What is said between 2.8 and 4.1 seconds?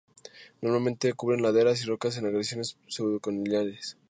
pseudo-coloniales.